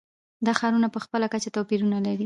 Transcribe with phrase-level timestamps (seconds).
[0.45, 2.19] دا ښارونه په خپله کچه توپیرونه لري.